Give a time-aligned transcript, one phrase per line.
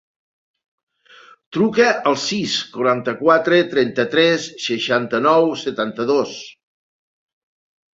[1.57, 6.39] Truca al sis, quaranta-quatre, trenta-tres, seixanta-nou, setanta-dos.